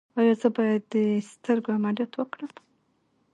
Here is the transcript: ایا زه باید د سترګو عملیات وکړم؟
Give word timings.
ایا 0.19 0.33
زه 0.41 0.47
باید 0.55 0.83
د 0.93 0.95
سترګو 1.31 1.69
عملیات 1.77 2.11
وکړم؟ 2.15 2.51